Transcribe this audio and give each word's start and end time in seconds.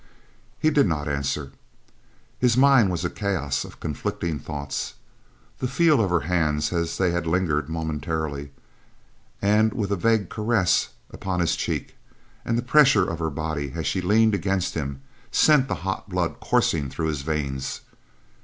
He 0.57 0.71
did 0.71 0.87
not 0.87 1.07
answer. 1.07 1.51
His 2.39 2.57
mind 2.57 2.89
was 2.89 3.05
a 3.05 3.09
chaos 3.11 3.63
of 3.63 3.79
conflicting 3.79 4.39
thoughts. 4.39 4.95
The 5.59 5.67
feel 5.67 6.01
of 6.01 6.09
her 6.09 6.21
hands 6.21 6.73
as 6.73 6.97
they 6.97 7.11
had 7.11 7.27
lingered 7.27 7.69
momentarily, 7.69 8.51
and 9.43 9.73
with 9.73 9.91
a 9.91 9.95
vague 9.95 10.27
caress 10.27 10.89
upon 11.11 11.39
his 11.39 11.55
cheek, 11.55 11.95
and 12.43 12.57
the 12.57 12.63
pressure 12.63 13.07
of 13.07 13.19
her 13.19 13.29
body 13.29 13.73
as 13.75 13.85
she 13.85 14.01
leaned 14.01 14.33
against 14.33 14.73
him 14.73 15.03
sent 15.31 15.67
the 15.67 15.75
hot 15.85 16.09
blood 16.09 16.39
coursing 16.39 16.89
through 16.89 17.09
his 17.09 17.21
veins. 17.21 17.81